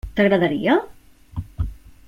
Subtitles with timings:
[0.19, 0.79] T'agradaria?